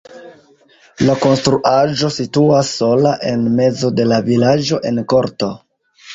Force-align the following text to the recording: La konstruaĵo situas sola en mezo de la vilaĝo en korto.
La 1.09 1.15
konstruaĵo 1.25 2.09
situas 2.15 2.73
sola 2.79 3.13
en 3.33 3.45
mezo 3.61 3.93
de 4.01 4.09
la 4.15 4.19
vilaĝo 4.33 4.83
en 4.93 5.01
korto. 5.17 5.53